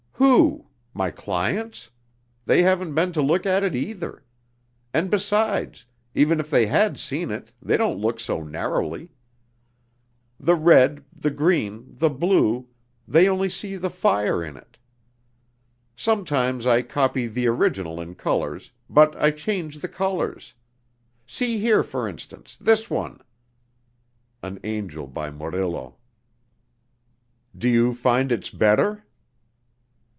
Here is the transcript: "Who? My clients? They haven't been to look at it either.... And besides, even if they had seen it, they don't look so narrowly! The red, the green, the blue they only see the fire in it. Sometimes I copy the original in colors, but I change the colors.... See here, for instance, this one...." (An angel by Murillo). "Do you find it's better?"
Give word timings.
"Who? 0.23 0.67
My 0.93 1.09
clients? 1.09 1.89
They 2.45 2.61
haven't 2.61 2.93
been 2.93 3.11
to 3.13 3.23
look 3.23 3.47
at 3.47 3.63
it 3.63 3.75
either.... 3.75 4.23
And 4.93 5.09
besides, 5.09 5.85
even 6.13 6.39
if 6.39 6.49
they 6.51 6.67
had 6.67 6.99
seen 6.99 7.31
it, 7.31 7.51
they 7.59 7.75
don't 7.75 7.99
look 7.99 8.19
so 8.19 8.43
narrowly! 8.43 9.09
The 10.39 10.53
red, 10.53 11.03
the 11.11 11.31
green, 11.31 11.87
the 11.97 12.11
blue 12.11 12.67
they 13.07 13.27
only 13.27 13.49
see 13.49 13.77
the 13.77 13.89
fire 13.89 14.43
in 14.43 14.57
it. 14.57 14.77
Sometimes 15.95 16.67
I 16.67 16.83
copy 16.83 17.25
the 17.25 17.47
original 17.47 17.99
in 17.99 18.13
colors, 18.13 18.71
but 18.89 19.15
I 19.17 19.31
change 19.31 19.79
the 19.79 19.89
colors.... 19.89 20.53
See 21.25 21.57
here, 21.59 21.83
for 21.83 22.07
instance, 22.07 22.57
this 22.61 22.91
one...." 22.91 23.21
(An 24.43 24.59
angel 24.63 25.07
by 25.07 25.31
Murillo). 25.31 25.97
"Do 27.57 27.67
you 27.67 27.95
find 27.95 28.31
it's 28.31 28.51
better?" 28.51 29.03